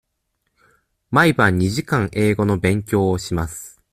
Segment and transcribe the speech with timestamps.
[1.11, 3.79] 毎晩二時間英語の勉強をします。